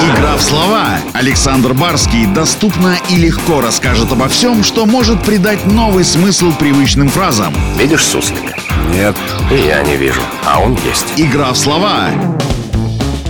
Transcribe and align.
Игра 0.00 0.36
в 0.36 0.42
слова. 0.42 0.98
Александр 1.12 1.74
Барский 1.74 2.26
доступно 2.26 2.96
и 3.08 3.16
легко 3.16 3.60
расскажет 3.60 4.12
обо 4.12 4.28
всем, 4.28 4.62
что 4.62 4.86
может 4.86 5.22
придать 5.22 5.66
новый 5.66 6.04
смысл 6.04 6.52
привычным 6.52 7.08
фразам. 7.08 7.54
Видишь 7.76 8.04
суслика? 8.04 8.54
Нет. 8.90 9.16
И 9.50 9.56
я 9.66 9.82
не 9.82 9.96
вижу, 9.96 10.20
а 10.46 10.60
он 10.60 10.78
есть. 10.84 11.06
Игра 11.16 11.52
в 11.52 11.56
слова. 11.56 12.10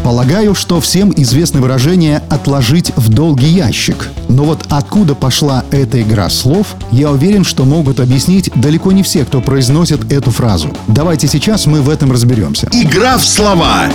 Полагаю, 0.05 0.55
что 0.55 0.83
всем 0.83 1.15
известно 1.17 1.63
выражение 1.63 2.23
«отложить 2.29 2.93
в 2.95 3.09
долгий 3.09 3.47
ящик». 3.49 4.11
Но 4.29 4.45
вот 4.45 4.67
откуда 4.69 5.15
пошла 5.15 5.65
эта 5.71 6.03
игра 6.03 6.29
слов, 6.29 6.75
я 6.91 7.11
уверен, 7.11 7.43
что 7.43 7.65
могут 7.65 8.01
объяснить 8.01 8.51
далеко 8.55 8.93
не 8.93 9.03
все, 9.03 9.25
кто 9.25 9.41
произносит 9.41 10.13
эту 10.13 10.31
фразу. 10.31 10.69
Давайте 10.89 11.27
сейчас 11.27 11.65
мы 11.65 11.81
в 11.81 11.89
этом 11.89 12.13
разберемся. 12.13 12.69
Игра 12.73 13.17
в 13.17 13.25
слова. 13.25 13.87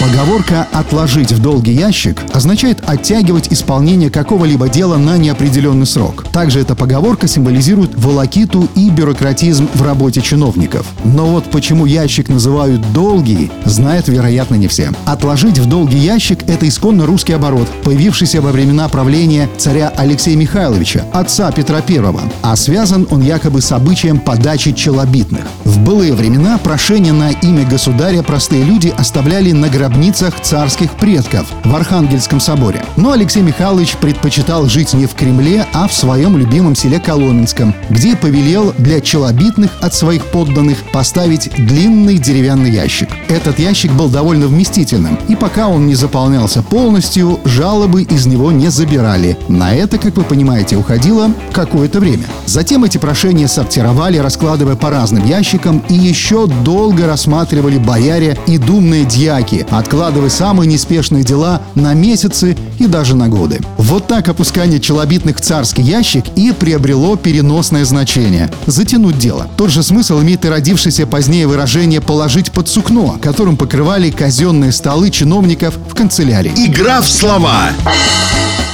Поговорка 0.00 0.66
«отложить 0.72 1.32
в 1.32 1.42
долгий 1.42 1.72
ящик» 1.72 2.22
означает 2.32 2.82
оттягивать 2.88 3.52
исполнение 3.52 4.10
какого-либо 4.10 4.68
дела 4.68 4.96
на 4.96 5.18
неопределенный 5.18 5.86
срок. 5.86 6.24
Также 6.32 6.60
эта 6.60 6.74
поговорка 6.74 7.28
символизирует 7.28 7.94
волокиту 7.96 8.68
и 8.74 8.88
бюрократизм 8.88 9.68
в 9.74 9.82
работе 9.82 10.22
чиновников. 10.22 10.86
Но 11.04 11.26
вот 11.26 11.44
почему 11.50 11.84
ящик 11.84 12.28
называют 12.28 12.80
«долгий», 12.92 13.50
знают, 13.64 14.08
вероятно, 14.08 14.54
не 14.54 14.68
все. 14.68 14.92
Отложить 15.18 15.58
в 15.58 15.66
долгий 15.66 15.98
ящик– 15.98 16.44
это 16.46 16.68
исконно 16.68 17.04
русский 17.04 17.32
оборот, 17.32 17.66
появившийся 17.82 18.40
во 18.40 18.52
времена 18.52 18.88
правления 18.88 19.48
царя 19.58 19.92
Алексея 19.96 20.36
Михайловича, 20.36 21.04
отца 21.12 21.50
Петра 21.50 21.82
I, 21.88 22.00
а 22.42 22.54
связан 22.54 23.04
он 23.10 23.22
якобы 23.22 23.60
с 23.60 23.72
обычаем 23.72 24.20
подачи 24.20 24.70
челобитных. 24.70 25.42
В 25.64 25.80
былые 25.80 26.12
времена 26.12 26.56
прошения 26.58 27.12
на 27.12 27.32
имя 27.32 27.66
государя 27.66 28.22
простые 28.22 28.62
люди 28.62 28.94
оставляли 28.96 29.50
на 29.50 29.68
гробницах 29.68 30.40
царских 30.40 30.92
предков 30.92 31.46
в 31.64 31.74
Архангельском 31.74 32.38
соборе. 32.38 32.84
Но 32.96 33.10
Алексей 33.10 33.42
Михайлович 33.42 33.96
предпочитал 33.96 34.66
жить 34.66 34.94
не 34.94 35.06
в 35.06 35.14
Кремле, 35.14 35.66
а 35.72 35.88
в 35.88 35.94
своем 35.94 36.38
любимом 36.38 36.76
селе 36.76 37.00
Коломенском, 37.00 37.74
где 37.90 38.14
повелел 38.14 38.72
для 38.78 39.00
челобитных 39.00 39.72
от 39.80 39.94
своих 39.94 40.26
подданных 40.26 40.78
поставить 40.92 41.50
длинный 41.56 42.18
деревянный 42.18 42.70
ящик. 42.70 43.08
Этот 43.28 43.58
ящик 43.58 43.90
был 43.92 44.08
довольно 44.08 44.46
вместительным, 44.46 45.07
и 45.28 45.36
пока 45.36 45.68
он 45.68 45.86
не 45.86 45.94
заполнялся 45.94 46.62
полностью, 46.62 47.40
жалобы 47.44 48.02
из 48.02 48.26
него 48.26 48.52
не 48.52 48.68
забирали. 48.68 49.36
На 49.48 49.74
это, 49.74 49.98
как 49.98 50.16
вы 50.16 50.24
понимаете, 50.24 50.76
уходило 50.76 51.30
какое-то 51.52 52.00
время. 52.00 52.24
Затем 52.46 52.84
эти 52.84 52.98
прошения 52.98 53.48
сортировали, 53.48 54.18
раскладывая 54.18 54.76
по 54.76 54.90
разным 54.90 55.24
ящикам, 55.26 55.82
и 55.88 55.94
еще 55.94 56.46
долго 56.46 57.06
рассматривали 57.06 57.78
бояре 57.78 58.38
и 58.46 58.58
думные 58.58 59.04
дьяки, 59.04 59.66
откладывая 59.70 60.30
самые 60.30 60.68
неспешные 60.68 61.24
дела 61.24 61.62
на 61.74 61.94
месяцы 61.94 62.56
и 62.78 62.86
даже 62.86 63.16
на 63.16 63.28
годы. 63.28 63.60
Вот 63.76 64.06
так 64.06 64.28
опускание 64.28 64.80
челобитных 64.80 65.38
в 65.38 65.40
царский 65.40 65.82
ящик 65.82 66.24
и 66.36 66.52
приобрело 66.52 67.16
переносное 67.16 67.84
значение– 67.84 68.50
затянуть 68.66 69.18
дело. 69.18 69.48
Тот 69.56 69.70
же 69.70 69.82
смысл 69.82 70.20
имеет 70.20 70.44
и 70.44 70.48
родившееся 70.48 71.06
позднее 71.06 71.46
выражение 71.46 72.00
«положить 72.00 72.52
под 72.52 72.68
сукно», 72.68 73.18
которым 73.20 73.56
покрывали 73.56 74.10
казенные 74.10 74.72
столы 74.98 75.10
чиновников 75.10 75.74
в 75.88 75.94
канцелярии. 75.94 76.50
Игра 76.56 77.00
в 77.00 77.08
слова. 77.08 77.70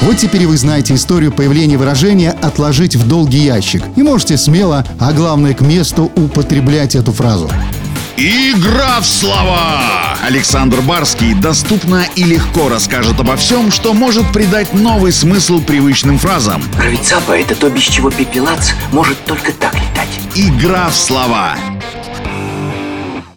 Вот 0.00 0.16
теперь 0.16 0.46
вы 0.46 0.56
знаете 0.56 0.94
историю 0.94 1.30
появления 1.30 1.76
выражения 1.76 2.30
«отложить 2.30 2.96
в 2.96 3.06
долгий 3.06 3.44
ящик» 3.44 3.82
и 3.94 4.02
можете 4.02 4.38
смело, 4.38 4.86
а 4.98 5.12
главное 5.12 5.52
к 5.52 5.60
месту, 5.60 6.10
употреблять 6.16 6.94
эту 6.94 7.12
фразу. 7.12 7.50
Игра 8.16 9.00
в 9.02 9.06
слова. 9.06 10.16
Александр 10.26 10.80
Барский 10.80 11.34
доступно 11.34 12.06
и 12.16 12.24
легко 12.24 12.70
расскажет 12.70 13.20
обо 13.20 13.36
всем, 13.36 13.70
что 13.70 13.92
может 13.92 14.32
придать 14.32 14.72
новый 14.72 15.12
смысл 15.12 15.60
привычным 15.60 16.16
фразам. 16.16 16.62
Рыцапа— 16.78 17.32
это 17.38 17.54
то, 17.54 17.68
без 17.68 17.82
чего 17.82 18.10
пепелац 18.10 18.70
может 18.92 19.22
только 19.26 19.52
так 19.52 19.74
летать. 19.74 20.08
Игра 20.34 20.88
в 20.88 20.96
слова. 20.96 21.54